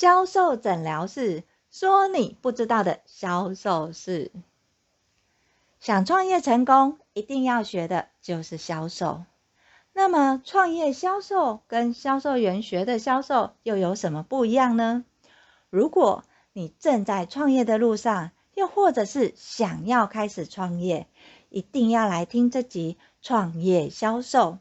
[0.00, 4.32] 销售诊疗室，说你不知道的销售事。
[5.78, 9.24] 想创业成功，一定要学的就是销售。
[9.92, 15.04] 那么，创业销售跟销售员学的销售又有什么不一样呢？
[15.68, 16.24] 如果
[16.54, 21.08] 你正在创业的路上，又或者是想要开始创业，
[21.50, 24.56] 一定要来听这集创业销售，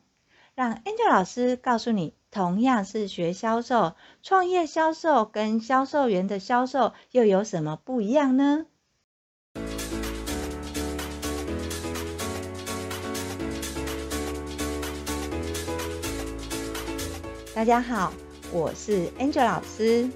[0.53, 8.67] 让 Angel 老师告诉你，同样是学销售，创业销售跟销售员的销售又有什么不一样呢？
[17.55, 18.13] 大家好，
[18.53, 20.07] 我是 Angel 老师。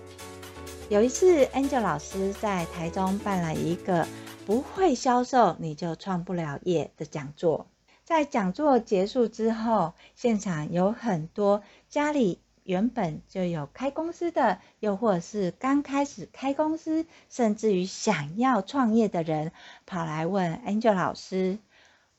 [0.89, 4.07] 有一次，Angel 老师在台中办了一个
[4.45, 7.65] “不会销售你就创不了业”的讲座。
[8.13, 19.51] 在讲座结束之后，现场有很多家里原本就有开公司的，又或是刚开始开公司，甚至于想要创业的人，
[19.87, 21.57] 跑来问 Angel 老师：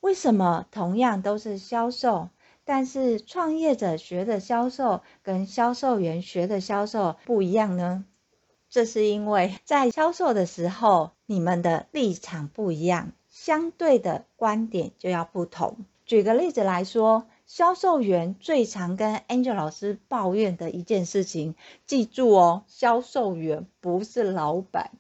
[0.01, 2.29] 为什么同样都是销售？
[2.65, 8.05] 但是创业者学的销售跟销售员学的销售不一样呢？
[8.69, 13.13] 这是因为在销售的时候，你们的立场不一样，
[13.45, 15.85] 相对的观点就要不同。
[16.07, 21.55] 举个例子来说，销售员最常跟 Angel 老师抱怨的一件事情，
[21.87, 24.93] 记住哦，销售员不是老板。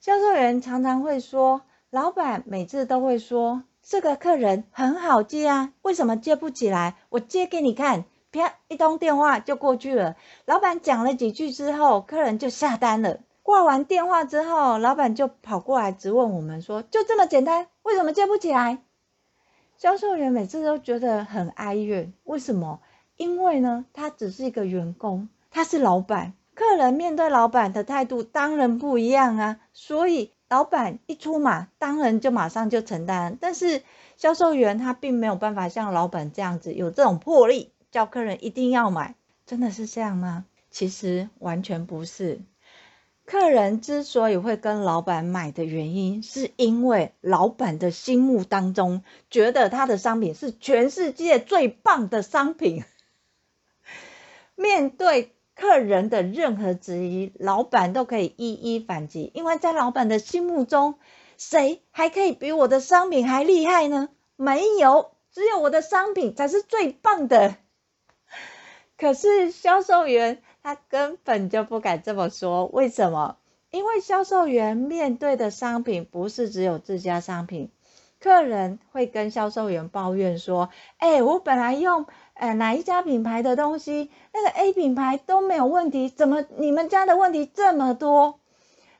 [0.00, 3.62] 销售员常常会说，老板每次都会说。
[3.80, 6.96] 这个客人很好接啊，为什么接不起来？
[7.10, 10.16] 我接给你看，啪，一通电话就过去了。
[10.46, 13.20] 老板讲了几句之后，客人就下单了。
[13.48, 18.82] 挂完电话之后，老板就跑过来质问我们说：“就这么简单，为什么接不起来？”
[19.78, 22.82] 销售员每次都觉得很哀怨，为什么？
[23.16, 30.30] 因为呢，他只是一个员工，他是老板，客人面对老板的态度当然不一样啊，所以。
[30.50, 33.38] 老板一出马，当然就马上就承担。
[33.40, 33.82] 但是
[34.16, 39.14] 销售员他并没有办法像老板这样子有这种魄力，叫客人一定要买。
[39.46, 40.44] 真的是这样吗？
[40.70, 42.40] 其实完全不是。
[43.28, 52.84] 客人之所以会跟老板买的原因，是因为老板的心目当中觉得他的商品是全世界最棒的商品。
[54.56, 55.34] 面对。
[55.60, 61.00] 客人的任何质疑，老板都可以一一反击，因为在老板的心目中，
[61.36, 64.08] 谁还可以比我的商品还厉害呢？
[64.36, 67.56] 没有，只有我的商品才是最棒的。
[68.96, 73.38] 可是销售员他根本就不敢这么说，为什么？
[73.70, 77.70] 因为销售员面对的商品不是只有自家商品，
[78.20, 80.68] 客人会跟销售员抱怨说
[80.98, 88.38] ：“哎，我本来用。”哎，哪一家品牌的东西，那个 A 品牌都没有问题，怎么你们家的问题这么多？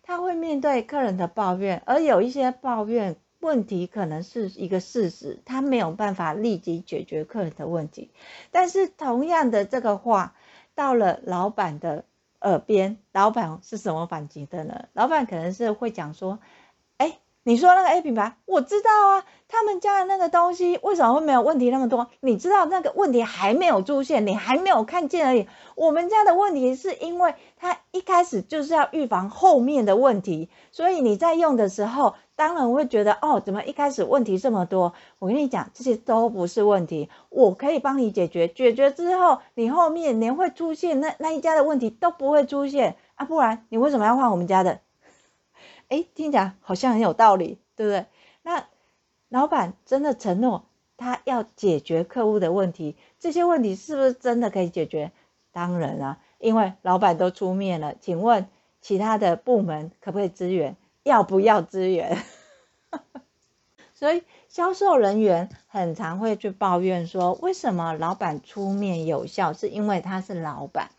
[0.03, 8.11] 他会面对客人的抱怨，而有一些抱怨问题可能是一个事实，他没有办法立即解决客人的问题。
[8.51, 10.35] 但是同样的这个话，
[10.79, 12.05] 到了老板的
[12.41, 14.85] 耳边，老板是什么反击的呢？
[14.93, 16.39] 老板可能是会讲说，
[16.99, 17.19] 哎。
[17.49, 22.11] 你说那个 A 品牌，我知道啊，他们家的那个东西为什么会没有问题那么多？
[22.21, 25.49] 你知道那个问题还没有出现，你还没有看见而已。
[25.75, 34.93] 我们家的问题是因为它一开始就是要预防后面的问题，所以你在用的时候，当然会觉得哦，怎么一开始问题这么多？
[35.19, 38.47] 我跟你讲，这些都不是问题，我可以帮你解决。
[38.49, 44.81] 解决之后，你后面连会出现那那一家的问题都不会出现啊，不然你为什么要换我们家的？
[45.89, 48.07] 哎，听起来好像很有道理，对不对？
[48.43, 48.67] 那
[49.29, 50.67] 老板真的承诺
[50.97, 55.13] 他要解决客户的问题，这些问题是不是真的可以解决？
[55.53, 57.95] 当然啊，因为老板都出面了。
[58.01, 58.49] 请问
[58.81, 60.77] 其他的部门可不可以支援？
[61.03, 62.19] 要不要支援？
[63.95, 69.53] 所以销售人员很常会去抱怨说，为什么老板出面有效？
[69.53, 70.91] 是因为他是老板。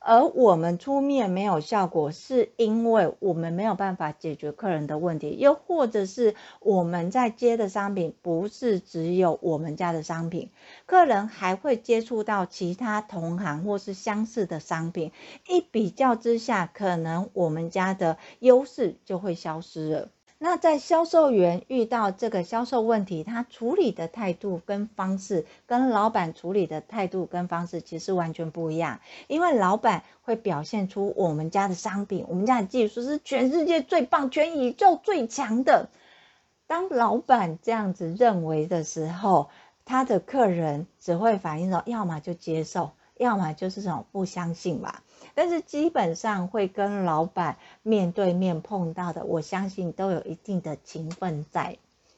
[0.00, 10.50] 而我们出面没有效果，是因为我们没有办法解决客人的问题，又或者是我们在接的商品不是只有我们家的商品，
[10.86, 15.12] 客人还会接触到其他同行或是相似的商品，
[15.48, 20.08] 一比较之下，可能我们家的优势就会消失了。
[20.40, 29.00] 那在销售员遇到这个销售问题，他处理的态度跟方式，跟老板处理的态度跟方式其实完全不一样。
[29.26, 35.88] 因为老板会表现出我们家的商品，我们家的技术是全世界最棒、全宇宙最强的。
[36.68, 39.50] 当老板这样子认为的时候，
[39.84, 45.02] 他的客人只会反映说，要么就接受，要么就是这种不相信吧。
[45.40, 51.76] 但是基本上会跟老板面对面碰到的，我相信都有一定的情分在，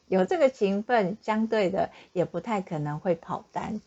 [0.08, 3.82] 有这个情分，相对的也不太可能会跑单。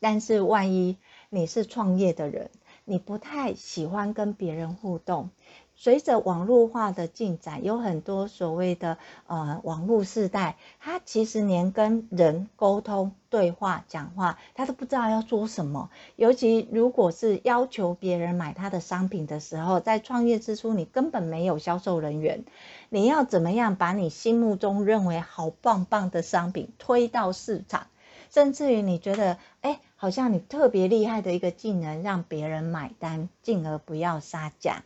[0.00, 0.96] 但是万一
[1.28, 2.48] 你是创业的人，
[2.92, 5.30] 你不太喜欢跟别人互动。
[5.74, 15.88] 随着网络化的进展，有很多所谓的呃网络世代，他其实连跟人沟通、对话、讲话，他都不知道要说什么。
[16.16, 22.44] 尤其如果是要求别人买他的商品的时候，在创业之初，你根本没有销售人员，
[22.90, 27.86] 你要怎么样把你心目中认为好棒棒的商品推到市场，
[28.30, 34.82] 甚至于你觉得哎，好像你特别厉害的一个技能，让别人买单，进而不要杀价。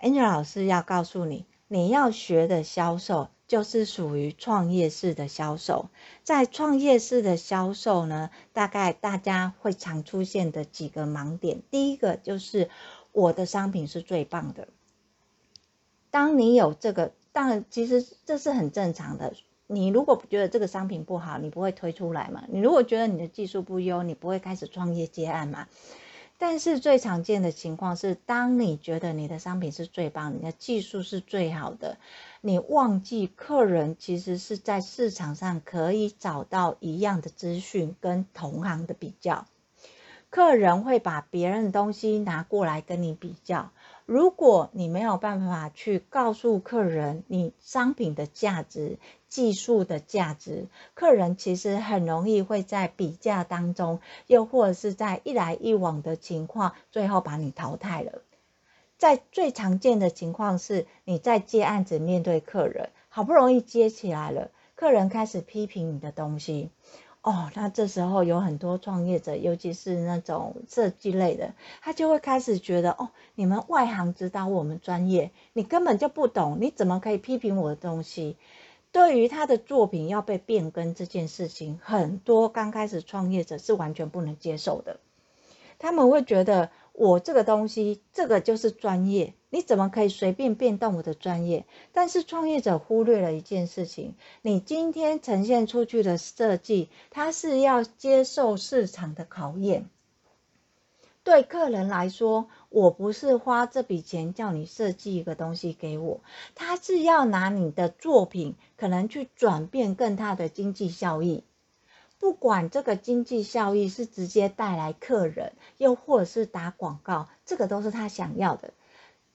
[0.00, 5.88] Angel 老师要告诉你，你要学的销售就是属于创业式的销售。
[6.22, 12.70] 在创业式的销售呢，大概大家会常出现的几个盲点，第一个就是
[13.10, 14.68] 我的商品是最棒的。
[16.12, 19.34] 当你有这个，当然其实这是很正常的。
[19.72, 22.42] 你如果觉得这个商品不好，你不会推出来嘛？
[22.48, 25.68] 你如果觉得你的技术不优，你不会开始创业接案嘛？
[26.38, 31.98] 但是最常见的情况是，当你觉得你的商品是最棒，你的技术是最好的，
[32.40, 39.46] 你忘记客人其实是在市场上可以找到一样的资讯跟同行的比较，
[40.30, 43.70] 客人会把别人的东西拿过来跟你比较。
[44.10, 48.98] 如果你没有办法去告诉客人你商品的价值、
[49.28, 58.22] 技术的价值，客人其实很容易会在比价当中，又或者是在一来一往的情况，最后把你淘汰了。
[58.98, 66.70] 在最常见的情况是，你在接案子面对客人，好不容易接起来了，客人开始批评你的东西。
[67.22, 78.36] 哦，那这时候有很多创业者，尤其是那种设计类的，他就会开始觉得，哦，你们外行指导我们专业，你根本就不懂，你怎么可以批评我的东西？
[78.92, 85.00] 对于他的作品要被变更这件事情，很多刚开始创业者是完全不能接受的，
[85.78, 86.70] 他们会觉得。
[86.92, 91.66] 我这个东西，这个就是专业，你怎么可以随便变动我的专业？
[91.92, 99.90] 但是创业者忽略了一件事情，你今天呈现出去的设计，它是要接受市场的考验。
[101.22, 106.20] 对客人来说，我不是花这笔钱叫你设计一个东西给我，
[106.54, 111.44] 他是要拿你的作品，可能去转变更大的经济效益。
[112.18, 118.72] 不管这个经济效益是直接带来客人，又或者是打广告，这个都是他想要的。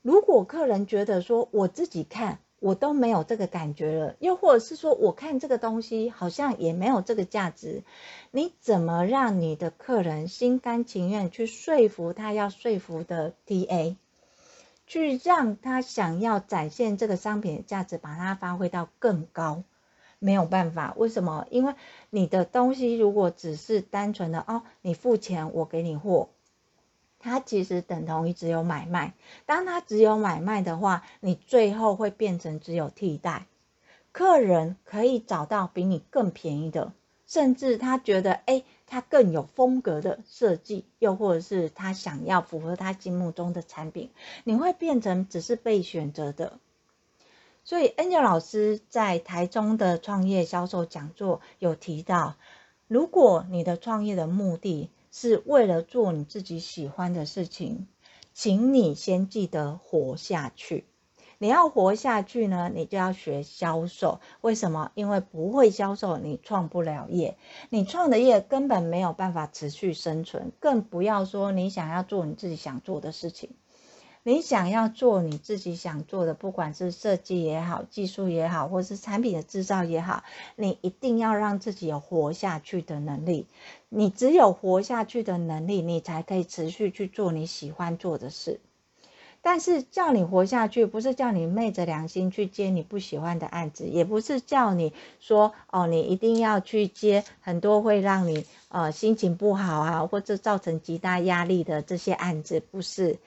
[0.06, 7.82] 如果客人觉得说我自己看我都没有这个感觉了，又或者是说我看这个东西好像也没有这个价值，
[8.30, 13.96] 你怎么让你的客人心甘情愿去说服他要说服的 TA，
[14.86, 19.64] 去让他想要展现这个商品的价值，把它发挥到更高？
[20.20, 21.48] 没有办法，为什么？
[21.50, 21.74] 因为
[22.12, 26.30] 你的东西如果只是单纯的哦，你付钱我给你货，
[27.26, 29.16] 它其实等同于只有买卖。
[29.48, 33.48] 当它只有买卖的话，你最后会变成只有替代。
[34.12, 36.94] 客人可以找到比你更便宜的，
[37.26, 44.12] 甚至他觉得哎，他更有风格的设计，又或者是他想要符合他心目中的产品，
[44.44, 46.60] 你会变成只是被选择的。
[47.66, 52.36] 所以，Angel 老师在台中的创业销售讲座有提到，
[52.88, 57.88] 如果你的创业的目的是为了做你自己喜欢的事情，
[58.34, 60.88] 请你先记得活下去。
[61.38, 64.20] 你要活下去呢，你就要学销售。
[64.42, 64.92] 为什么？
[64.94, 67.38] 因为不会销售，你创不了业。
[67.70, 73.52] 你创的业根本没有办法持续生存，更不要说你想要做你自己想做的事情。
[74.28, 80.24] 你想要做你自己想做的，不管是设计也好，技术也好，或是产品的制造也好，
[80.56, 83.46] 你一定要让自己有活下去的能力。
[83.88, 88.60] 你只有活下去的能力，你才可以持续去做你喜欢做的事。
[89.44, 103.20] 但是叫你活下去，不是叫你昧着良心去接你不喜欢的案子，也不是叫你说哦，你一定要去接很多会让你呃心情不好啊，或者造成极大压力的这些案子，不是。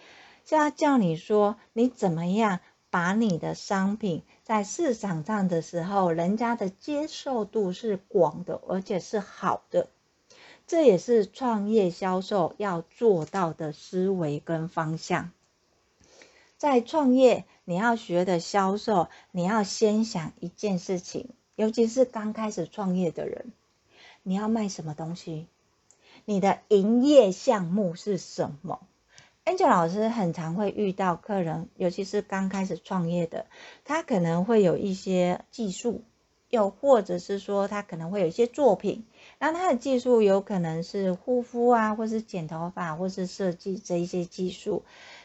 [0.49, 9.91] 就要叫你说，你怎么样把你的商品在市场上的时候，人家的接受度是广的，而且是好的。
[10.67, 15.33] 这也是创业销售要做到的思维跟方向。
[16.57, 23.53] 在创业，你要学的销售，你要先想一件事情，尤其是刚开始创业的人，
[24.23, 25.47] 你要卖什么东西？
[26.25, 28.81] 你的营业项目是什么？
[29.49, 33.47] Angel 老师很常会遇到客人，尤其是刚开始创业的，
[33.83, 36.03] 他可能会有一些技术，
[36.51, 39.07] 又或者是说他可能会有一些作品，
[39.39, 44.83] 那他的技术有可能是护肤啊，或是剪头发，或是设计这一些技术，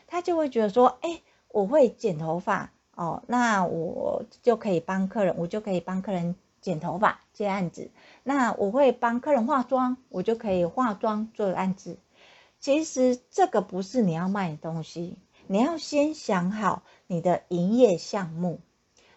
[0.08, 7.92] 他就会觉得说，哎，我会剪头发哦，那我就可以帮客人，我就可以帮客人剪头发接案子，
[8.24, 11.98] 那我会帮客人化妆，我就可以化妆做案子。
[12.64, 15.18] 其实这个不是你要卖的东西，
[15.48, 18.62] 你要先想好你的营业项目。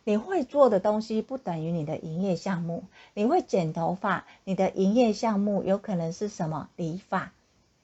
[0.03, 2.87] 你会做的东西不等于你的营业项目。
[3.15, 6.71] 你会剪头发，你的营业项目有可能是什么？
[6.75, 7.31] 理发。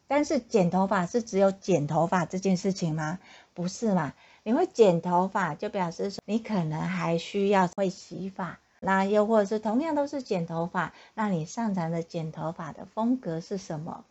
[0.09, 3.21] 但是剪头发是只有剪头发这件事情吗？
[3.55, 4.15] 不是嘛？
[4.43, 8.59] 你会剪头发，就表示说你可能还需要会洗发。
[8.81, 14.05] 那又或者是同样都是剪头发，那你擅长的剪头发的风格是什么？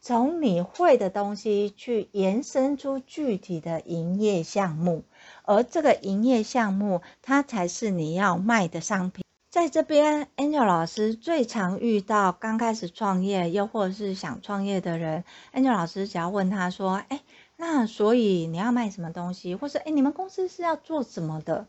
[0.00, 5.02] 从你会的东西去延伸出具体的营业项目，
[5.42, 9.24] 而这个营业项目，它才是你要卖的商品。
[9.50, 15.24] 在这边，Angel 老师最常遇到刚开始创业，又或者是想创业的人
[15.54, 17.22] ，Angel 老师只要问他说：“哎，
[17.56, 19.54] 那所以你要卖什么东西？
[19.54, 21.66] 或是哎，你们公司是要做什么的？”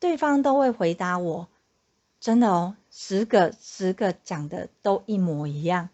[0.00, 1.48] 对方都会回答我
[2.18, 5.90] ：“真的哦，十个十个讲的都一模一样。”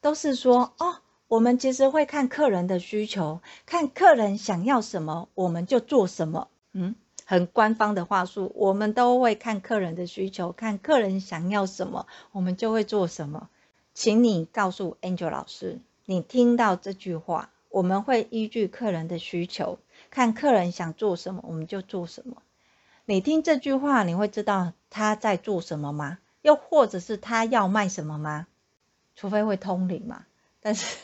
[0.00, 0.96] 都是说哦，
[1.28, 6.48] 我们其实会看客人的需求，看客人想要什么，我们就做什么。
[6.72, 6.94] 嗯，
[7.26, 13.48] 很官方的话术，我们都会看客人的需求，看客人想要什么，我们就会做什么。
[13.92, 19.78] 请你告诉 Angel 老师，你听到这句话，我们会依据客人的需求，
[20.10, 22.36] 看客人想做什么，我们就做什么。
[23.04, 26.18] 你听这句话，你会知道他在做什么吗？
[26.42, 28.46] 又或者是他要卖什么吗？
[29.20, 30.24] 除非会通灵嘛，
[30.62, 30.96] 但是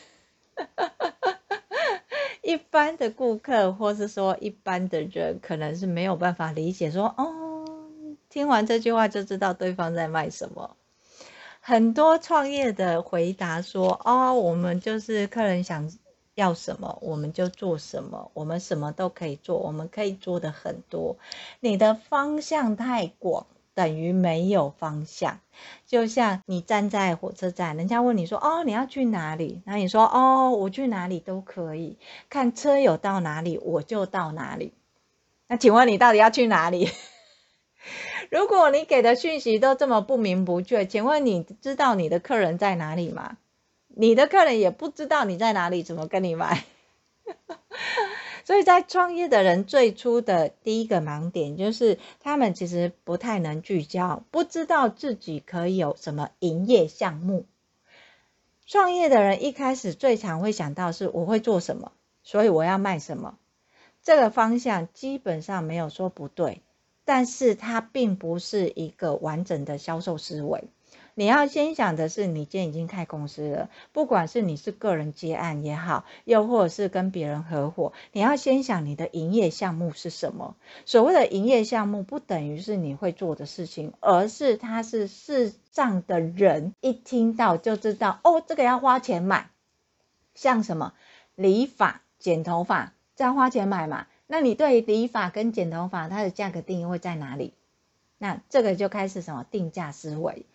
[2.41, 7.63] 一般的顾客或是说一般的人，可能是没有办法理解说，哦，
[8.27, 10.75] 听完这句话就知道对方在卖什么。
[11.61, 15.91] 很多创业的回答说，哦，我们就是客人想
[16.33, 21.17] 要什么，我们就做什么，我们什么都可以做，我们可以做的很多。
[21.59, 23.45] 你的方向太广。
[23.77, 25.39] 等于没有方向，
[25.85, 34.73] 就像你站在火车站，人家问你说：“哦，你要去哪里？”那你说：“哦，我去哪里都可以，看车有到哪里，我就到哪里。”
[35.47, 36.89] 那请问你到底要去哪里？
[38.31, 43.37] 如果你给的讯息都这么不明不确，请问你知道你的客人在哪里吗？
[43.89, 46.63] 你的客人也不知道你在哪里，怎么跟你买？
[48.47, 57.45] 所以在创业的人最初的第一个盲点，就是他们其实不太能聚焦，不知道自己可以有什么营业项目。
[58.65, 61.91] 创业的人一开始最常会想到是我会做什么，
[62.23, 63.37] 所以我要卖什么。
[64.01, 66.61] 这个方向基本上没有说不对，
[67.03, 70.69] 但是它并不是一个完整的销售思维。
[71.19, 80.55] 你要先想的是，你今天已经开公司了，不管是你是个人接案也好，又或者是跟别人合伙，你要先想你的营业项目是什么。
[80.85, 89.49] 所谓的营业项目，不等于是你会做的事情，而是它是市上的人一听到就知道，哦，这个要花钱买。
[90.35, 90.93] 像什么
[91.33, 94.05] 理发、剪头发，这样花钱买嘛？
[94.27, 97.55] 那你对理发跟剪头发，它的价格定义会在哪里？
[98.19, 100.45] 那这个就开始什么定价思维。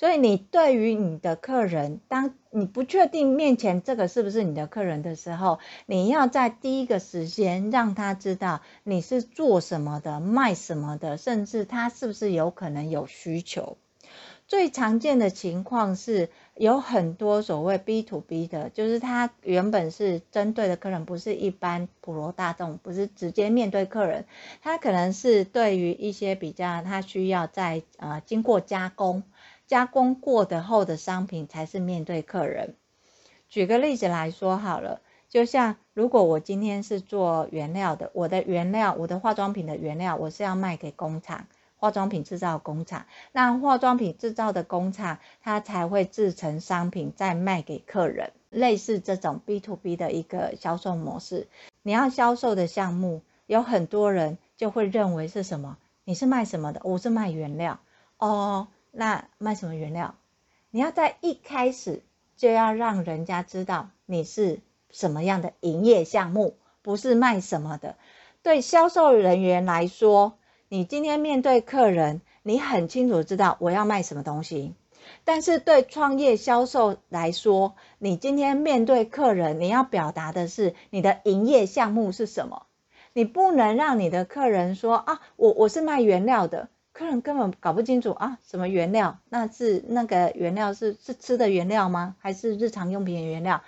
[0.00, 13.76] 所以你对于你的客人，当你不确定面前这个是不是你的客人的时候，你要在第一个时间让他知道你是做什么的、卖什么的，甚至他是不是有可能有需求。
[14.46, 24.24] 最常见的情况是有很多所谓 B to B 的，就是他原本是针对的客人不是一般普罗大众，不是直接面对客人，
[24.62, 29.22] 他可能是对于一些比较他需要在呃经过加工。
[29.70, 32.74] 加工过的后的商品才是面对客人。
[33.48, 41.46] 举个例子来说好了，就像如果我今天是做原料的，我的原料，我的化妆品的原料，我是要卖给工厂，
[41.76, 43.06] 化妆品制造工厂。
[43.30, 48.32] 那化妆品制造的工厂，它才会制成商品再卖给客人。
[48.50, 51.46] 类似这种 B to B 的一个销售模式，
[51.84, 55.76] 你要销售的项目，有很多人就会认为是什么？
[56.02, 56.80] 你是卖什么的？
[56.82, 57.78] 我是卖原料
[58.18, 58.66] 哦。
[58.92, 60.14] 那卖什么原料？
[60.70, 62.02] 你要在一开始
[62.36, 67.96] 就要让人家知道你是什么样的营业项目，不是卖什么的。
[68.42, 74.74] 对销售人员来说，你今天面对客人，你很清楚知道我要卖什么东西。
[75.24, 82.66] 但是对创业销售来说，你今天面对客人，你要表达的是你的营业项目是什么？
[83.12, 89.18] 你不能让你的客人说啊，我我是卖原料的，客人根本搞不清楚啊，什么原料？
[89.28, 92.16] 那是那个原料是是吃的原料吗？
[92.18, 93.62] 还是日常用品的原料？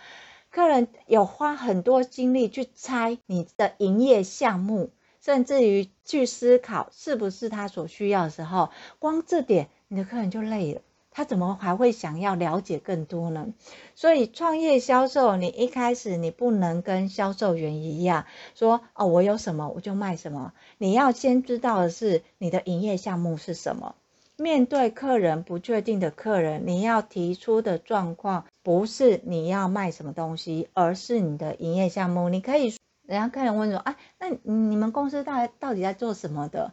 [0.50, 10.82] 客人有花很多精力去猜你的营业项目，甚至于去思考是不是他所需要的时候，光这点你的客人就累了。
[11.12, 13.48] 他怎么还会想要了解更多呢？
[13.94, 20.52] 所以创业销售，你一开始你不能跟销售员一样说哦，我有什么我就卖什么。
[20.78, 23.94] 你要先知道的是你的营业项目是什么。
[24.38, 32.28] 面对客人不确定的客人，你要提出的状况不是你要卖什么东西，而是你的营业项目。
[32.30, 32.74] 你可以，
[33.06, 36.72] 人家客人问说，哎，那你们公司到底到底在做什么的？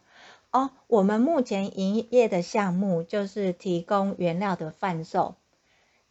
[0.51, 5.35] 哦，我们目前营业的项目就是提供原料的贩售。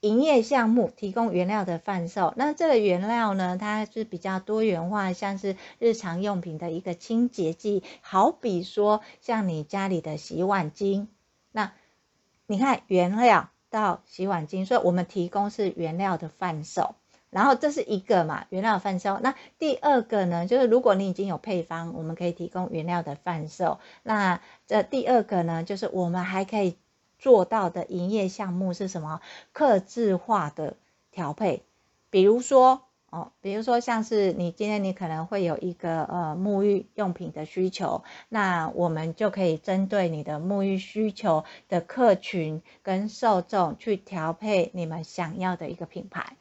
[0.01, 11.09] 营业项目提供原料的贩售，那这个原料呢，它是比较多元化，像是日常用品的一个清洁剂，好比说像你家里的洗碗精。
[11.51, 11.73] 那
[12.47, 16.95] 你看原料到洗碗精，所以我们提供是原料的贩售。
[17.31, 19.19] 然后这是一个嘛，原料贩售。
[19.21, 23.79] 那第二个呢，就是如果你已经有配方，我们可以提供原料的贩售。
[24.03, 26.77] 那这第二个呢，就是我们还可以
[27.19, 29.21] 做到的营业项目是什么？
[29.53, 30.77] 客制化的
[31.11, 31.65] 调配，
[32.11, 46.37] 比如说哦，比如说像是你今天你可能会有一个呃沐浴用品的需求，那我们就可以针对你的沐浴需求的客群跟受众去调配你们想要的一个品牌。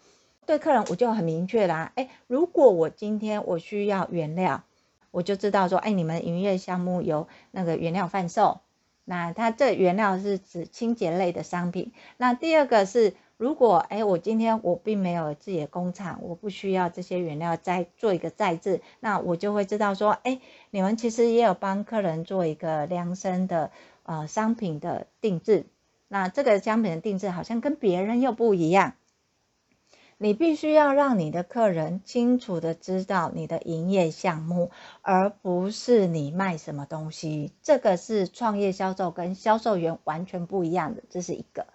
[0.47, 4.63] 对客人我就很明确啦，哎，如果我今天我需要原料，
[5.11, 8.61] 我就知道说，哎，你们营业项目有那个原料贩售，
[9.03, 11.91] 那它这原料是指清洁类的商品。
[12.15, 20.39] 那第二个是，如果哎我今天我并没有自己的工厂，我不需要这些原料再做一个再制，那我就会知道说，哎，
[20.69, 23.69] 你们其实也有帮客人做一个量身的
[24.03, 25.65] 呃商品的定制，
[26.07, 28.93] 那这个商品的定制好像跟别人又不一样。
[30.19, 34.71] 你必须要让你的客人清楚的知道你的营业项目，
[35.03, 37.53] 而不是你卖什么东西。
[37.61, 41.67] 这个是创业销售跟销售员完全不一样的，这是一个。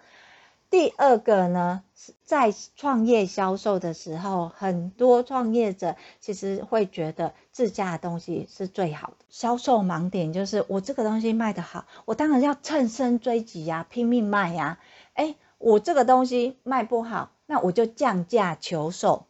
[0.69, 1.83] 第二个呢，
[2.25, 9.25] 在创业销售的时候，很多创业者其实会觉得自家的东西是最好的。
[9.29, 14.79] 销售盲点就是我这个东西卖得好，我当然要乘胜追击呀，拼命卖呀。
[15.13, 17.32] 诶，我这个东西卖不好。
[17.45, 19.27] 那我就降价求售。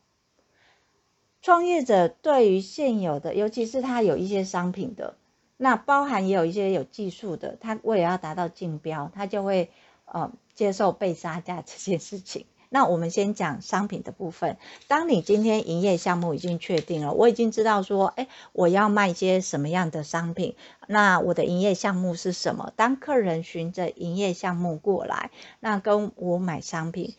[1.42, 5.18] 创业者对于现有的，尤其是他有一些商品的，
[5.58, 9.70] 那包含也有一些有技术的，他为了要达到竞标，他就会
[10.06, 12.46] 呃接受被杀价这件事情。
[12.70, 14.58] 那我们先讲商品的部分。
[14.88, 20.56] 当你今天营业项目已经确定了，我已经知道说，哎，我要卖一些什么样的商品，
[20.88, 22.72] 那我的营业项目是什么？
[22.76, 27.16] 当客人循着营业项目过来，那跟我买商品。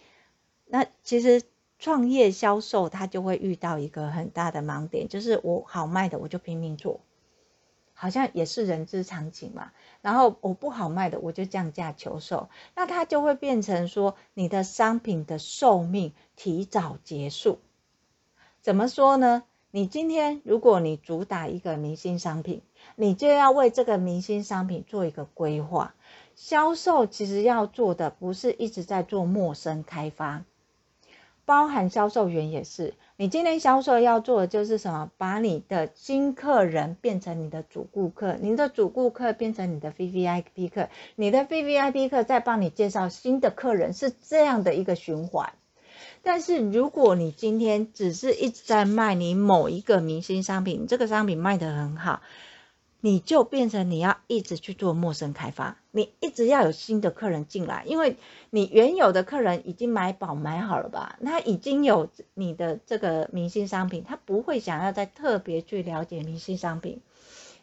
[0.67, 1.43] 那其实
[1.79, 7.01] 创业销售他就会遇到一个很大的盲点，就是我好卖的我就拼命做，
[7.93, 9.73] 好像也是人之常情嘛。
[10.03, 17.59] 然后我不好卖的我就降价求售，那它就会变成说你的商品的寿命提早结束。
[18.63, 19.45] 怎么说呢？
[19.71, 22.63] 你今天如果你主打一个明星商品，
[22.95, 25.95] 你就要为这个明星商品做一个规划。
[26.37, 30.45] 销售其实要做的不是一直在做陌生开发。
[31.47, 35.11] 包含销售员也是，你今天销售要做的就是什么？
[35.19, 45.53] 把你的新客人变成你的主顾客，你的主顾客变成你的 VVIP 客，你的 VVIP 客再帮你介绍新的客人，是这样的一个循环。
[46.23, 52.23] 但是如果你今天只是一直在卖你某一个明星商品，这个商品卖得很好。
[53.05, 58.17] 你就变成你要一直去做陌生开发，你一直要有新的客人进来，因为
[58.49, 67.03] 你原有的客人已经买饱买好了吧，他已经有你的这个明星商品，他不会想要再特别去了解明星商品，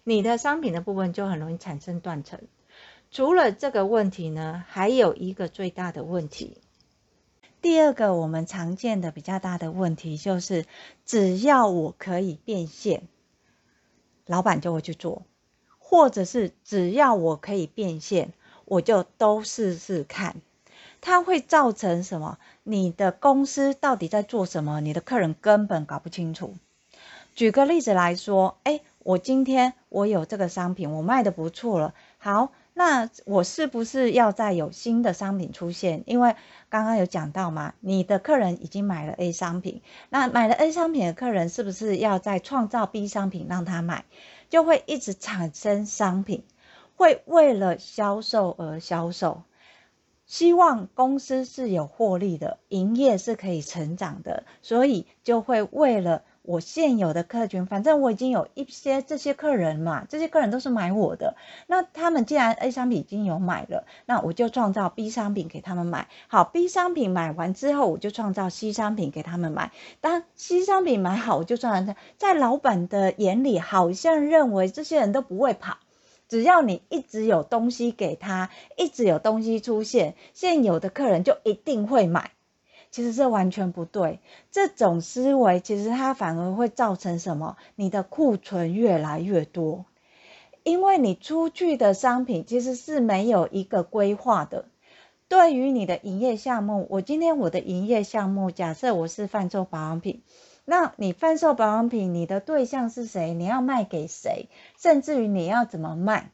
[0.04, 2.39] 你的商品的部分就很容易产生断层。
[3.10, 6.58] 除了这个问题呢，还有一个最大的问题，
[7.63, 10.65] 第二个我们常见的比较大的问题就是，
[11.04, 13.08] 只要我可以变现，
[14.27, 15.23] 老板就会去做。
[15.91, 18.32] 或者是只要我可以变现，
[18.63, 20.38] 我就都试试看。
[21.01, 22.38] 它会造成什么？
[22.63, 24.80] 你的公司到底在做什么？
[24.80, 26.54] 你的客人根本搞不清楚。
[27.36, 31.93] 举个例子来说，哎，我今天我有这个商品，我卖得不错了。
[32.17, 36.04] 好，那我是不是要再有新的商品出现？
[36.06, 36.38] 因为
[36.69, 44.06] 刚刚有讲到嘛，你的客人已经买了 A 商品，那买了 A 商品的客人是不是要再创造 B 商品让他买？
[44.52, 46.44] 就会一直产生商品，
[46.96, 49.42] 会为了销售而销售。
[50.26, 61.36] 希望公司是有获利的，营业是可以成长的，所以就会为了我现有的客群，反正我已经有一些这些客人嘛，这些客人都是买我的，
[61.67, 66.08] 那他们既然 A 商品已经有买了，那我就创造 B 商品给他们买。
[66.27, 69.71] 好，B 商品买完之后，我就创造 C 商品给他们买。
[70.01, 71.95] 当 C 商品买好，我就创造。
[72.17, 75.77] 在老板的眼里，好像认为这些人都不会跑。
[76.27, 82.32] 只要你一直有东西给他，一直有东西出现，现有的客人就一定会买。
[82.91, 84.19] 其实这完全不对，
[84.51, 87.56] 这种思维其实它反而会造成什么？
[87.75, 89.86] 你的库存越来越多，
[90.63, 94.65] 因为你出去的商品其实是没有一个规划的。
[95.30, 100.21] 对于你的营业项目，我今天我的营业项目，假设我是贩售保养品。
[100.65, 103.34] 那你贩售保养品，你的对象是谁？
[103.34, 104.49] 你要卖给谁？
[104.77, 106.32] 甚至于你要怎么卖？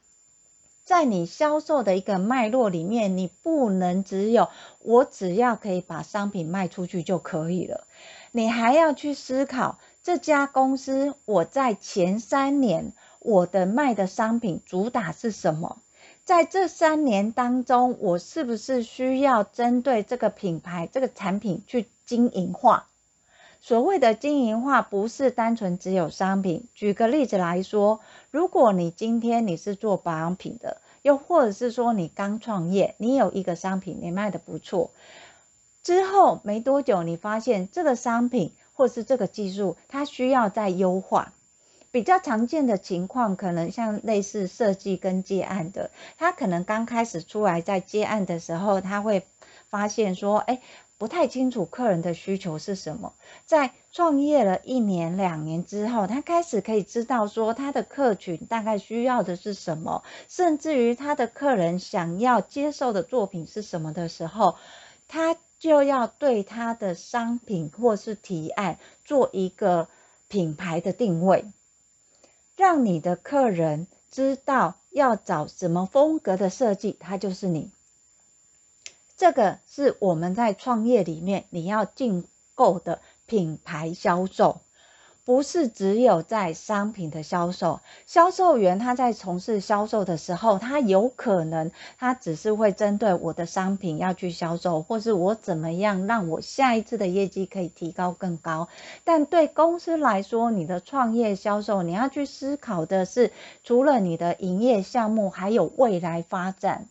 [0.88, 4.48] 在你销售的一个脉络里面，你不能只有
[4.78, 7.86] 我只要可以把商品卖出去就可以了。
[8.32, 15.82] 你还要去思考这家公司，我在前三年我的卖的商品主打是什么？
[16.24, 22.86] 在这三年当中，我是不是需要针对这个品牌、这个产品去经营化？
[23.60, 26.68] 所谓的经营化，不是单纯只有商品。
[26.74, 34.90] 举个例子来说，如果你今天你是做保养品的，又或者是说你刚创业，你有一个商品你卖得不错，
[35.82, 41.32] 之后没多久你发现这个商品或是这个技术，它需要再优化。
[41.90, 49.26] 比较常见的情况，可能像类似设计跟接案的，他可能刚开始出来在接案的时候，他会
[49.68, 50.60] 发现说，哎。
[50.98, 53.14] 不太清楚客人的需求是什么，
[53.46, 64.56] 在创业了一年两年之后，他开始可以知道说他的客群大概需要的是什么，甚至于他的客人想要接受的作品是什么的时候，
[65.06, 69.86] 他就要对他的商品或是提案做一个
[70.26, 71.44] 品牌的定位，
[72.56, 77.70] 让你的客人知道要找什么风格的设计，他就是你。
[79.18, 84.60] 这个是我们在创业里面你要进购的品牌销售，
[85.24, 87.80] 不是只有在商品的销售。
[88.06, 98.68] 销售员他在从事销售的时候，他有可能他只是会针对我的商品要去销售，或是我怎么样让我下一次的业绩可以提高更高。
[99.02, 103.32] 但对公司来说，你的创业销售你要去思考的是，
[103.64, 106.86] 除了你的营业项目，还有未来发展。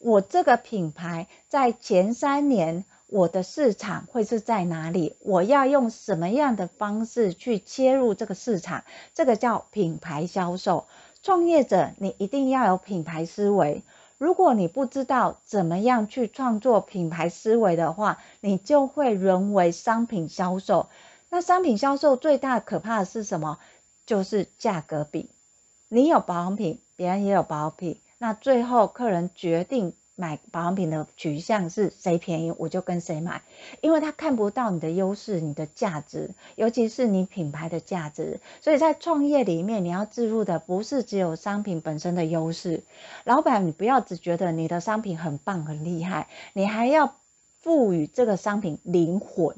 [0.00, 5.14] 我这个品牌在前三年，我的市场会是在哪里？
[5.20, 8.84] 我要用什么样的方式去切入这个市场？
[9.14, 10.86] 这个叫品牌销售。
[11.22, 13.82] 创业者，你一定要有品牌思维。
[14.16, 20.88] 如果你不知道怎么样去创作品牌思维的话，你就会沦为商品销售。
[21.28, 23.58] 那商品销售最大可怕的是什么？
[24.06, 25.28] 就是价格比。
[25.88, 28.00] 你有保养品，别人也有保养品。
[28.22, 33.40] 那最后客人决定买保养品的取向是谁便宜，我就跟谁买，
[33.80, 38.38] 因为他看不到你的优势、你的价值，尤其是你品牌的价值。
[38.60, 42.82] 所以在创业里面，你要置入的不是只有商品本身的优势。
[43.24, 47.14] 老板，你不要只觉得你的商品很棒、很厉害，你还要
[47.62, 49.56] 赋予这个商品灵魂。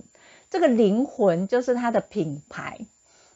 [0.50, 2.78] 这个灵魂就是它的品牌。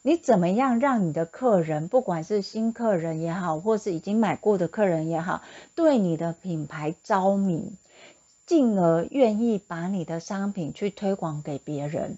[0.07, 5.41] 你怎么样让你的客人，不管是新客人也好，或是已经买过的客人也好，
[5.75, 7.73] 对你的品牌着迷，
[8.45, 12.17] 进而愿意把你的商品去推广给别人。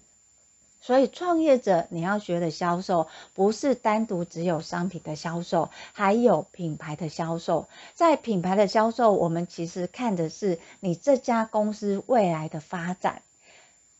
[0.80, 7.66] 所以，创业者你要学的销售，不是单独只有商品的销售，还有品牌的销售。
[7.94, 13.22] 在品牌的销售，我们其实看的是你这家公司未来的发展。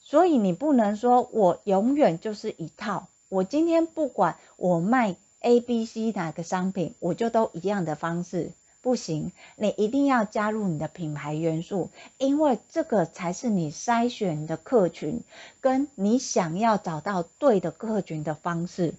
[0.01, 3.09] 所以，你不能说我永远就是一套。
[3.31, 8.51] 我今天不管我卖 A、B、C 哪个商品，我就都一样的方式，
[8.83, 15.23] 不行，你一定要加入你的品牌元素，因为这个才是你筛选的客群，
[15.61, 18.95] 跟你想要找到对的客群的方式。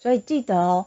[0.00, 0.86] 所以记得哦，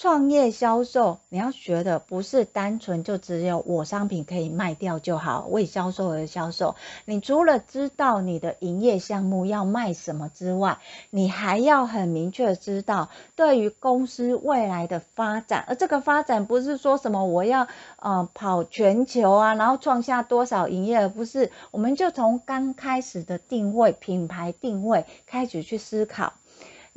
[0.00, 6.76] 创业销售，你要学的不是单纯就只有我商品可以卖掉就好，为销售而销售。
[7.04, 10.78] 你除了知道你的营业项目要卖什么之外，
[11.10, 15.64] 你还要很明确知道对于公司未来的发展。
[15.66, 21.50] 而这个发展不是说什么我要呃跑全球啊，然后创下多少营业额，不是。
[21.72, 26.34] 我们就从刚开始的定位、品牌定位开始去思考。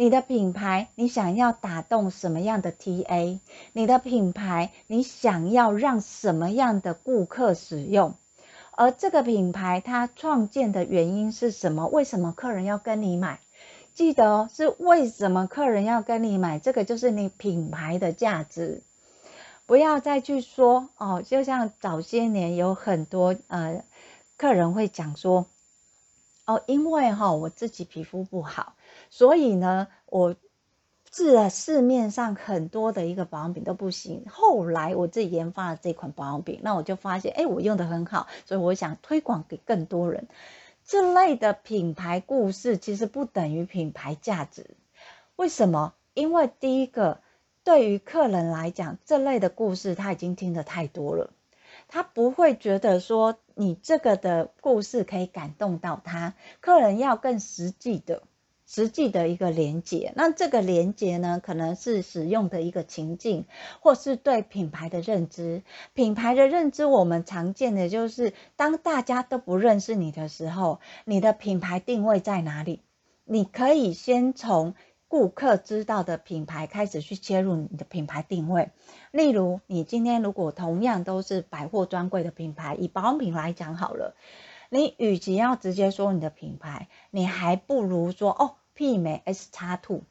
[0.01, 3.37] 你的品牌，你想要打动什么样的 TA？
[3.71, 8.15] 你的品牌，你想要让什么样的顾客使用？
[8.71, 11.85] 而这个品牌它创建的原因是什么？
[11.85, 13.41] 为什么客人要跟你买？
[13.93, 16.57] 记得哦，是为什么客人要跟你买？
[16.57, 18.81] 这个就是你品牌的价值。
[19.67, 23.83] 不要再去说哦，就像早些年有很多呃
[24.35, 25.45] 客人会讲说，
[26.45, 28.73] 哦，因为哈、哦、我自己皮肤不好。
[29.11, 30.35] 所以呢，我
[31.11, 34.23] 试了市面上很多的一个保养品都不行。
[34.29, 40.29] 后来我自己研发了这款保养品，那我就发现，哎，我用的很好，所以我想推广给更多人。
[40.85, 44.65] 这类的品牌故事其实不等于品牌价值。
[45.35, 45.93] 为什么？
[46.13, 47.19] 因为第一个，
[47.65, 51.31] 对于客人来讲，这类的故事他已经听得太多了，
[51.89, 56.33] 他不会觉得说你这个的故事可以感动到他。
[56.61, 58.23] 客人要更实际的。
[58.73, 63.45] 实际的一个连接，那这个连接呢，可能是使用的一个情境，
[63.81, 65.61] 或是对品牌的认知。
[65.93, 72.81] 品牌的认知，我们常见的就是，当大家都不认识你的时候，你的品牌定位在哪里？
[73.25, 74.73] 你可以先从
[75.09, 78.71] 顾客知道的品牌开始去切入你的品牌定位。
[79.11, 84.15] 例如，你今天如果同样都是百货专柜的品牌，以保养品来讲好了，
[84.69, 88.55] 你与其要直接说你的品牌，你还不如说哦。
[88.81, 90.01] 媲美 SX2，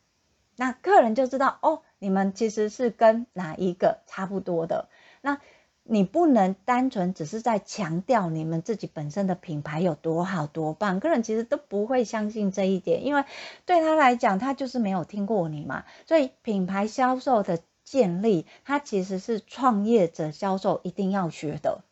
[0.55, 4.89] 那客人就知道哦，你们其实是跟哪一个差不多的。
[5.21, 5.41] 那
[5.83, 13.25] 你不能单纯只是在强调你们自己本身的品牌有多好多棒，客人其实都不会相信这一点，因为
[13.67, 15.85] 对他来讲，他就是没有听过你嘛。
[16.07, 21.83] 所以品牌销售的建立，它其实是创业者销售一定要学的。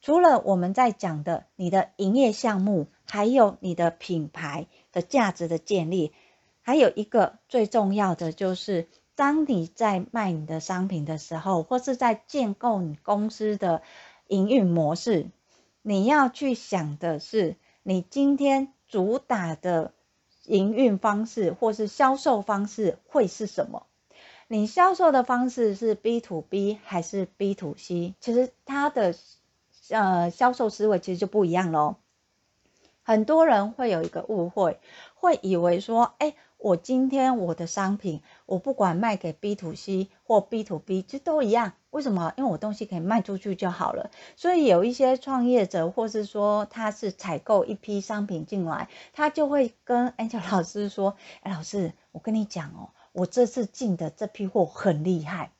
[0.00, 4.68] 除了我们在讲的你的营业项目，还有你的品牌。
[5.02, 6.12] 价值的建立，
[6.60, 13.82] 还有一个最重要的就是，当你在卖你的商品的时候，或是在建构你公司的
[14.26, 15.30] 营运模式，
[15.82, 19.92] 你要去想的是，你今天主打的
[20.44, 23.86] 营运方式或是销售方式会是什么？
[24.46, 28.14] 你销售的方式是 B to B 还是 B to C？
[28.18, 29.14] 其实它的
[29.90, 31.96] 呃销售思维其实就不一样喽。
[33.08, 34.78] 很多人会有一个误会，
[35.14, 41.72] 会以为说，哎，我今天我的商品，我不管卖给 B to C 或 B to B，其实都一样。
[41.88, 42.34] 为什么？
[42.36, 44.10] 因为我东西可以卖出去就好了。
[44.36, 55.50] 所以有一些创业者，或是说他是采购一批商品进来，他就会跟 Angel 老师说，哎，老师，我跟你讲哦，我这次进的这批货很厉害，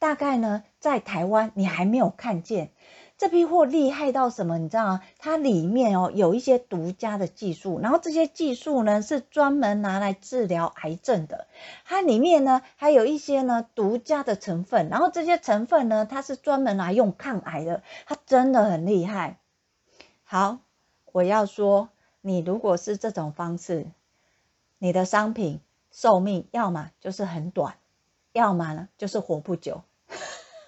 [0.00, 2.72] 大概呢，在台湾你还没有看见。
[3.18, 4.58] 这批货厉害到什么？
[4.58, 5.02] 你知道吗？
[5.18, 11.48] 它里面哦有一些独家的技术，然后这些技术呢是专门拿来治疗癌症的。
[11.84, 17.82] 它里面呢还有一些呢独家的成分，然后这些成分呢它是专门来用抗癌的。
[18.06, 19.40] 它真的很厉害。
[20.22, 20.60] 好，
[21.10, 21.88] 我要说，
[22.20, 23.88] 你如果是这种方式，
[24.78, 27.74] 你的商品寿命要么就是很短，
[28.32, 29.82] 要么呢就是活不久。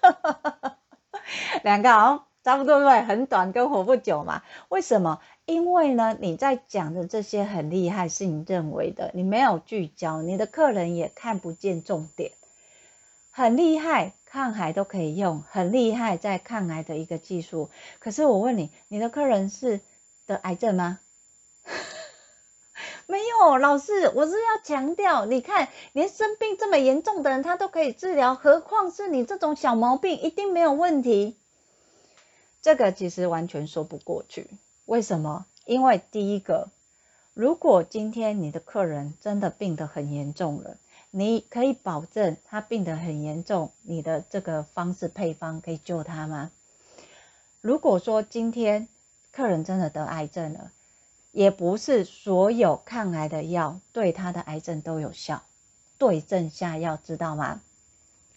[1.63, 2.23] 两个哦。
[2.43, 4.41] 差不多对，很短跟活不久嘛。
[4.69, 5.19] 为什么？
[5.45, 12.31] 因为呢，你在讲的这些很厉害，是你认为的，你没有聚焦，你的客人也看不见重点。
[13.29, 17.69] 很厉害，抗癌都可以用，很厉害在抗癌的一个技术。
[17.99, 19.79] 可是我问你，你的客人是
[20.25, 20.99] 得癌症吗？
[23.07, 31.37] 没有，老师，我是要强调，你看，连生病这么严重的人他都可以治疗，何况是你这种小毛病，一定没有问题。
[32.61, 34.49] 这个其实完全说不过去，
[34.85, 35.45] 为什么？
[35.65, 36.69] 因为第一个，
[37.33, 40.77] 如果今天你的客人真的病得很严重了，
[41.09, 46.51] 你可以保证他病得很严重，你的这个方式配方可以救他吗？
[47.61, 48.87] 如果说今天
[49.31, 50.71] 客人真的得癌症了，
[51.31, 55.43] 也不是所有抗癌的药对他的癌症都有效，
[55.97, 57.61] 对症下药，知道吗？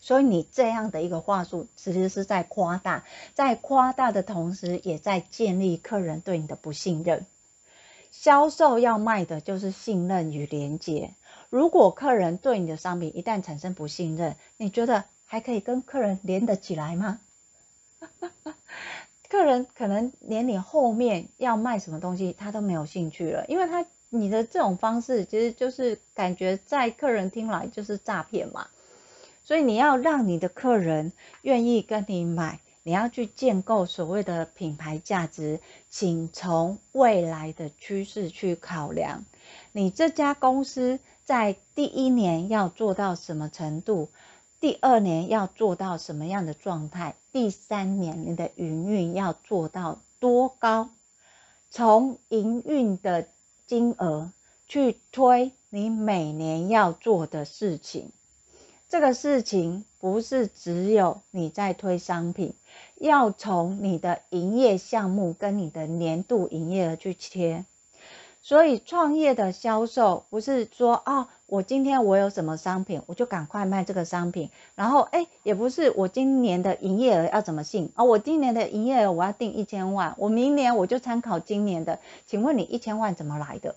[0.05, 7.25] 所以你这样的一个话术，其实是在夸大，在夸大的同时，也在建立客人对你的不信任。
[8.12, 11.14] 销售要卖的就是信任与连接。
[11.49, 17.19] 如果客人对你的商品一旦产生不信任，你觉得还可以跟客人连得起来吗？
[19.31, 28.69] 客人可能连你后面要卖什么东西他都没有兴趣了，因为他你的这种方式其实就是感觉在客人听来就是诈骗嘛。
[29.44, 39.24] 所以你要让你的客人愿意跟你买，你要去建构所谓的品牌价值，请从未来的趋势去考量，
[39.72, 44.09] 你这家公司在第一年要做到什么程度，
[44.61, 50.88] 第二年要做到什么样的状态，第三年你的营运要做到多高，
[51.70, 53.28] 从营运的
[53.66, 54.33] 金额
[54.66, 58.11] 去推你每年要做的事情。
[58.94, 62.54] 这个事情不是只有你在推商品，
[62.94, 67.64] 要从你的营业项目跟你的年度营业额去切。
[68.40, 74.48] 所以创业的销售不是说哦，我今天我有什么商品，我就赶快卖这个商品。
[74.76, 78.04] 然后哎，也不是我今年的营业额要怎么定啊？
[78.04, 81.98] 我今年的营业额我要定一千万，我明年我就参考今年的。
[82.28, 83.74] 请问你一千万怎么来的？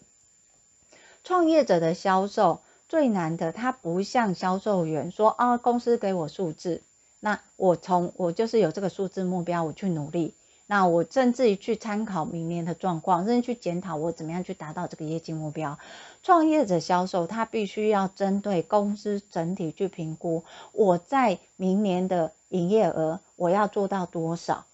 [1.23, 2.59] 创业者的销售。
[2.89, 6.81] 最难的，他不像销售员说啊，公司给我数字，
[7.19, 10.33] 那我从我就是有这个数字目标，我去努力，
[10.67, 15.77] 那我甚至于去参考明年的状况，甚至去检讨我怎么样去达到这个业绩目标。
[16.23, 24.65] 创业者销售，他必须要针对公司整体去评估，我在明年的营业额我要做到多少。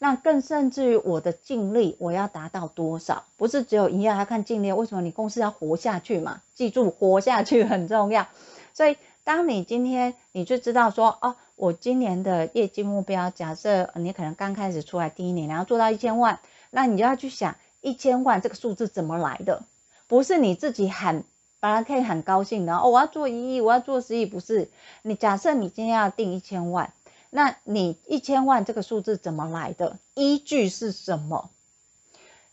[0.00, 3.24] 那更甚至于我的净利我要达到多少？
[3.36, 6.40] 不是只有营业要看净利，为什么你公司要活下去嘛？
[6.54, 8.28] 记住，活下去很重要。
[8.74, 16.38] 所以，当你今天你就知道说，哦，我今年的业绩目标，假设你可能刚开始出来第一年，然后做到一千万，
[16.70, 19.64] 那你就要去想一千万这个数字怎么来的？
[20.06, 21.24] 不是你自己喊，
[21.58, 24.68] 本来可以很高兴的哦，我要做一亿，我要做十亿，不是？
[25.02, 26.92] 你假设你今天要定一千万。
[27.30, 29.98] 那你一千万这个数字怎么来的？
[30.14, 31.50] 依据是什么？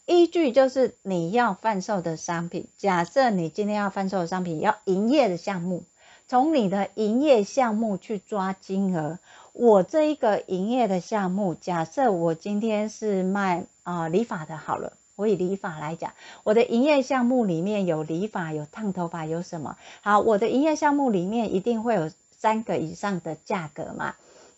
[0.06, 2.68] 依据就是你要贩售的商品。
[2.78, 5.84] 假设你今天要贩售的商品要营业的项目，
[6.28, 9.18] 从你的营业项目去抓金额。
[9.54, 19.78] 我这一个营业的项目，假设我今天是卖啊、理发的，好了，我以理发来讲，我的营业项目里面有理发、有烫头发、有什么？
[20.02, 24.16] 好，我的营业项目里面一定会有三个以上的价格嘛。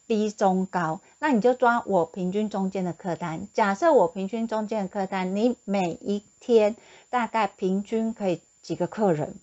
[0.08, 3.48] 低、中、高，那你就抓我平均中间的客单。
[3.54, 6.78] 假设我平均中间的客单，你每一天
[7.10, 9.36] 大概平均可以几个客人？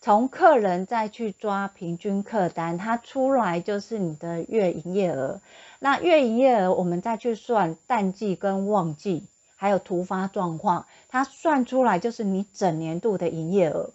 [0.00, 5.40] 从客人再去抓平均客单，它出来就是你的月营业额。
[5.80, 13.90] 那月营业额，我们再去算淡季跟旺季，还有突发状况，它算出来就是你整年度的营业额。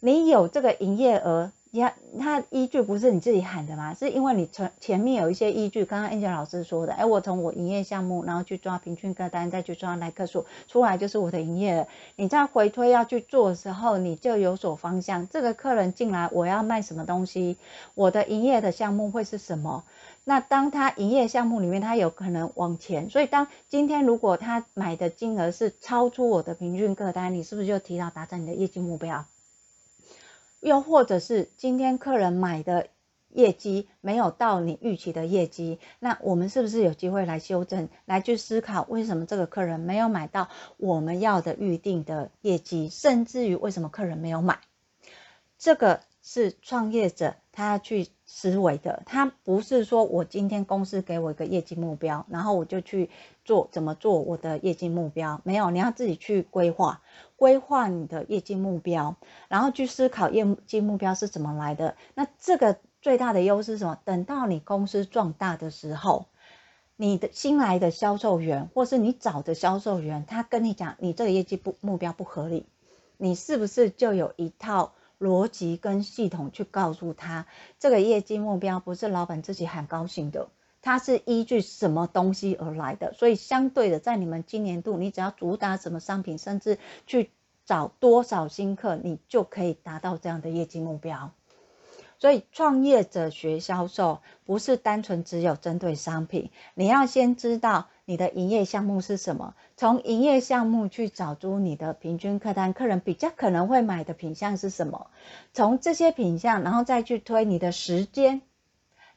[0.00, 1.52] 你有这个营业额。
[1.80, 3.94] 它它依据不是你自己喊的吗？
[3.94, 5.84] 是因为你前前面有一些依据。
[5.84, 11.86] 刚刚 Angel 老师说的，哎，我从我营业项目，然后去抓平均客单，再去抓来客数，出来就是我的营业额。
[12.16, 15.28] 你再回推要去做的时候，你就有所方向。
[15.28, 17.56] 这个客人进来，我要卖什么东西？
[17.94, 19.84] 我的营业的项目会是什么？
[20.24, 23.10] 那当他营业项目里面，他有可能往前。
[23.10, 29.24] 所以当今天如果他买的金额是超出我的平均客单，你是不是就提早达成你的业绩目标？
[30.66, 32.88] 又或者是今天客人买的
[33.28, 44.58] 业绩没有到你预期的业绩，那我们是不是有机会来修正，来去思考为什么这个客人没有买到我们要的预定的业绩，甚至于为什么客人没有买？
[45.56, 53.08] 这个是创业者他去思维的，他不是说我今天公司给我一个业绩目标，然后我就去
[53.44, 57.00] 做怎么做我的业绩目标，没有，你要自己去规划。
[57.36, 59.16] 规划你的业绩目标，
[59.48, 61.94] 然后去思考业绩目标是怎么来的。
[62.14, 63.98] 那这个最大的优势是什么？
[64.04, 66.26] 等到你公司壮大的时候，
[66.96, 72.64] 你的新来的销售员，或是你找的销售员，他跟你讲你这个业绩不目标不合理，
[73.18, 77.46] 你是不是就有一套逻辑跟系统去告诉他，
[77.78, 80.48] 这个业绩目标不是老板自己很高兴的？
[80.82, 83.12] 它是依据什么东西而来的？
[83.12, 87.30] 所以相对的，在你们今年度，你只要主打什么商品，甚至去
[87.64, 91.32] 找多少新客，你就可以达到这样的业绩目标。
[92.18, 105.10] 所以创业者学销售，不是单纯只有针对商品，你要先知道你的营业项目是什么，从营业项目去找出你的平均客单，客人比较可能会买的品项是什么，
[105.52, 108.42] 从这些品项，然后再去推你的时间。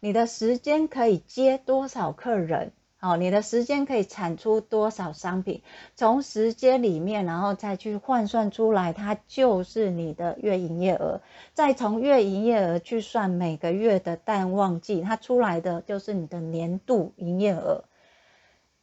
[0.01, 2.71] 你的时间可以接多少客人？
[3.01, 5.61] 好，你的时间可以产出多少商品？
[5.95, 11.21] 从时间里面，然后再去换算出来，它就是你的月营业额。
[11.53, 17.85] 再从月营业额去算每个月的淡旺季，它出来的就是你的年度营业额。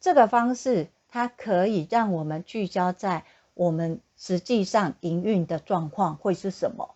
[0.00, 6.94] 这个方式，它可以让我们聚焦在我们实际上营运的状况会是什么。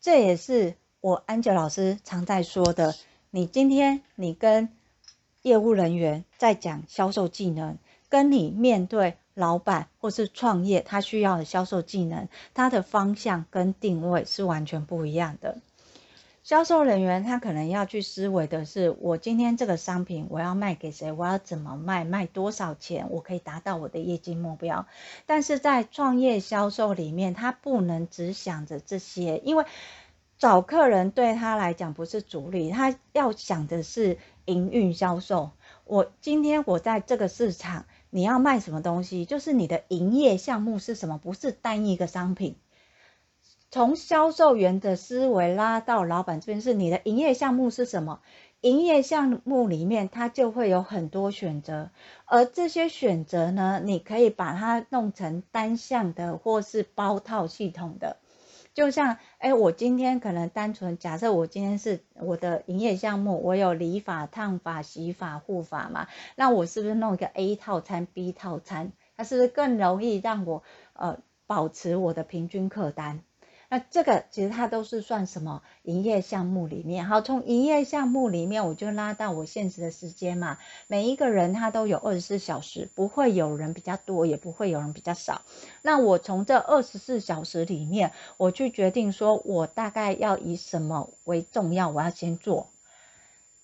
[0.00, 2.94] 这也是我 Angel 老师常在说的。
[3.32, 4.70] 你今天你跟
[5.42, 7.78] 业务人员在讲销售技能，
[8.08, 15.58] 跟你面对老板或是创业，他需要的销售技能，他的方向跟定位是完全不一样的。
[16.42, 24.86] 销售人员他可能要去思维的是，我今天这个商品我要卖给谁，我要怎么卖，卖多少钱，我可以达到我的业绩目标。
[25.26, 29.64] 但是在创业销售里面，他不能只想着这些，因为。
[30.40, 34.16] 找客人对他来讲不是主力，他要想的是
[34.46, 35.50] 营运销售。
[35.84, 39.26] 我今天我在这个市场，你要卖什么东西？
[39.26, 41.18] 就是你的营业项目是什么？
[41.18, 42.56] 不是单一个商品。
[43.70, 48.20] 从销售员的思维拉到老板这边，是你的营业项目是什么？
[48.62, 51.90] 营业项目里面，它就会有很多选择，
[52.24, 58.16] 而这些选择呢，你可以把它弄成单向的，或是包套系统的。
[58.72, 66.06] 就像，哎，我今天可能单纯假设，我今天是我的营业项目，我有理发、烫发、洗发、护发嘛，
[66.36, 70.62] 那我是不是弄一个 A 套餐、B 套餐，它是不是更容易让我
[70.92, 73.22] 呃保持我的平均客单？
[73.72, 77.06] 那这个其实它都是算什么营业项目里面？
[77.06, 80.58] 好，从营业项目里面，我就拉到我现实的时间嘛。
[80.88, 85.42] 每一个人他都有二十四小时，不会有人比较多，也不会有人比较少。
[85.82, 92.70] 那我从这二十四小时里面，我去决定说，我大概要以什么为重要，我要先做。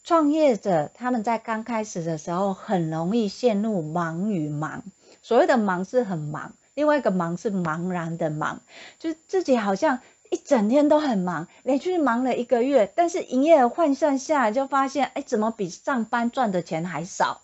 [0.04, 4.84] 创业者他们在刚开始的时候，很容易陷入忙与忙。
[5.20, 6.54] 所谓的忙是很忙。
[6.76, 8.60] 另外一个忙是茫然的忙，
[8.98, 17.40] 就是自己好像一整天都很忙，连续忙了一个月，但是营业额换算下来就发现，哎，怎么比上班赚的钱还少？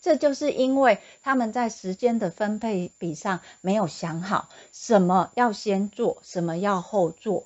[0.00, 7.44] 这就是因为他们在时间的分配比上没有想好，什么要先做，什么要后做。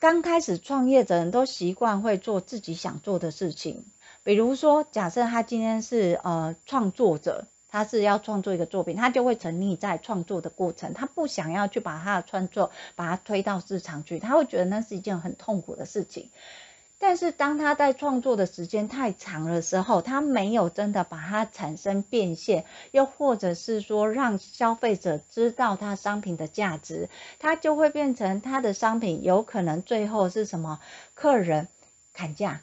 [0.00, 3.84] 刚开始创业的人都习惯会做自己想做的事情，
[4.24, 7.46] 比如说，假设他今天是呃创作者。
[7.76, 16.30] 他是要创作一个作品，他就会沉溺在创作的过程，他不想要去把他的创作把它推到市场去，他会觉得那是一件很痛苦的事情。
[16.98, 30.80] 但是当他在创作的时间太长的时候，他没有真的把它产生变现，又或者是说让消费者知道他商品的价值，他就会变成他的商品有可能最后是什么？
[31.12, 31.68] 客人
[32.14, 32.62] 砍价，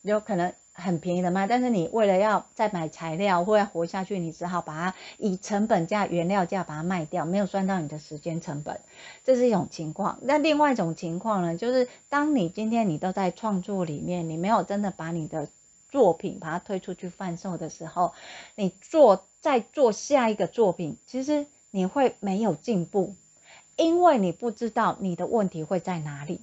[0.00, 0.54] 有可能。
[0.76, 8.80] 很便宜的卖，但是你为了要再买材料或要活下去，你只好把它以成本价、原料价把它卖掉，没有算到你的时间成本，
[9.24, 10.18] 这是一种情况。
[10.22, 15.48] 那另外一种情况呢，就是当你今天你都在创作里面，你没有真的把你的
[15.88, 18.12] 作品把它推出去贩售的时候，
[18.54, 23.14] 你做再做下一个作品，其实你会没有进步，
[23.76, 26.40] 因为你不知道你的问题会在哪里。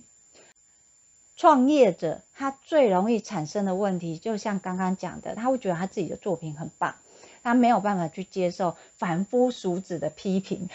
[1.43, 6.95] 创业者他最容易产生的问题，就像刚刚讲的，他会觉得他自己的作品很棒，
[7.43, 10.69] 他没有办法去接受凡夫俗子的批评。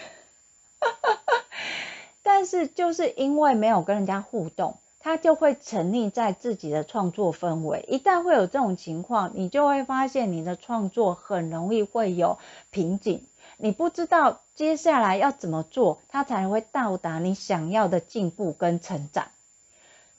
[2.22, 7.86] 但是就是因为没有跟人家互动，他就会沉溺在自己的创作氛围。
[7.88, 12.38] 一旦会有这种情况，你就会发现你的创作很容易会有
[12.68, 13.24] 瓶颈，
[13.56, 19.28] 你不知道接下来要怎么做，他才会到达你想要的进步跟成长。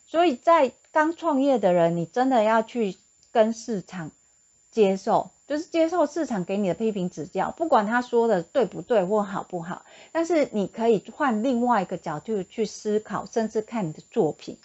[0.10, 2.98] 所以在刚创业的人，你真的要去
[3.32, 4.10] 跟市场
[4.72, 14.58] 接受，就是接受市场给你的批评指教，不管他说的对不对或好不好，但是你可以换另外一个角度去思考，甚至看你的作品。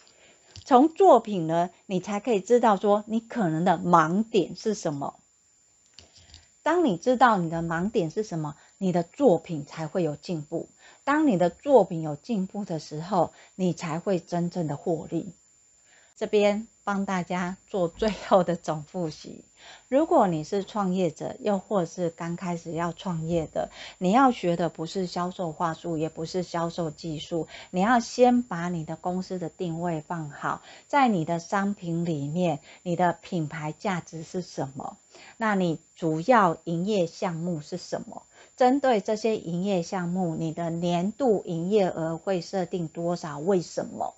[0.64, 5.14] 从作品呢，你才可以知道说你可能的盲点是什么。
[6.62, 10.70] 当你知道你的盲点是什么，你的作品才会有进步。
[11.04, 15.32] 当你的作品有进步的时候，你才会真正的获利。
[16.16, 19.44] 这边帮大家做最后的总复习。
[19.88, 34.96] 如果你是创业者，又或是刚开始要创业的，你要学的不是销售话术，也不是销售技术，你要先把你的公司的定位放好，在你的商品里面，你的品牌价值是什么？
[35.36, 38.22] 那你主要营业项目是什么？
[38.56, 43.38] 针对这些营业项目，你的年度营业额会设定多少？
[43.38, 44.14] 为什么？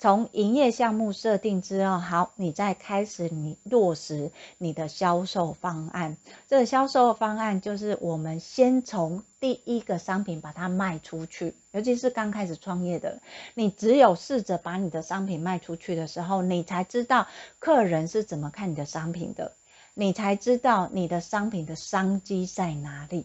[0.00, 6.18] 从营业项目设定之后，好，你再开始你落实你的销售方案。
[6.46, 13.22] 这个销售方案就是我们先从第一个商品把它卖出去，尤其是刚开始创业的，
[13.54, 17.26] 你只有试着把你的商品卖出去的时候，你才知道
[17.58, 19.52] 客人是怎么看你的商品的，
[19.94, 23.24] 你才知道你的商品的商机在哪里。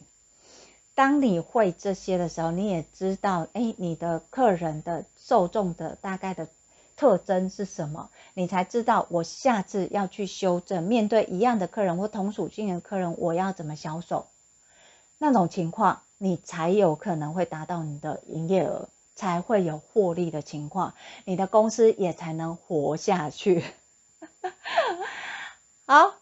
[0.99, 6.49] 当你会这些的时候，你也知道，哎，你的客人的受众的大概的
[6.97, 14.27] 特征是什么，你才知道我下次要去修正，面对一样的客人或同属性的客人，我要怎么销售。
[15.17, 23.63] 那种情况，你才有可能会达到你的营业额，才会有获利的情况，你的公司也才能活下去。
[25.87, 26.18] 好。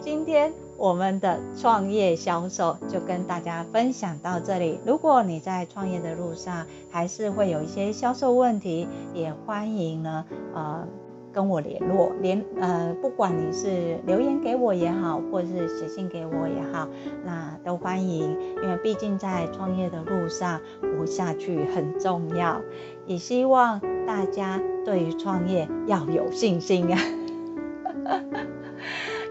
[0.00, 4.78] 今天我们的创业销售就跟大家分享到这里。
[4.84, 10.24] 如果你在创业的路上还是会有一些销售问题，也欢迎呢，
[10.54, 10.86] 呃，
[11.32, 16.88] 跟我联络，联呃，不管你是留言给我也好，或者是写信给我也好，
[17.24, 18.36] 那都欢迎。
[18.62, 22.60] 因为毕竟在创业的路上活下去很重要，
[23.06, 27.00] 也希望大家对于创业要有信心啊。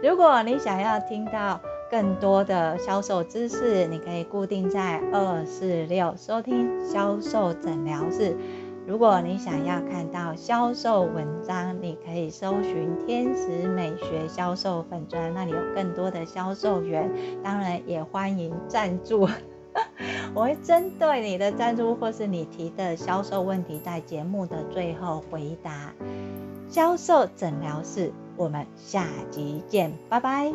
[0.01, 1.59] 如果你想要听到
[1.91, 8.33] 更多的销售知识，你可以固定在二四六收听销售诊疗室。
[8.87, 17.11] 如果你想要看到销售文章，你可以搜寻天使美学销售粉专，那里有更多的销售员。
[17.43, 19.27] 当然也欢迎赞助，
[20.33, 25.93] 我会针对你的赞助或是你提的销售问题，在节目的最后回答。
[26.69, 28.11] 销售诊疗室。
[28.37, 30.53] 我们下集见，拜拜。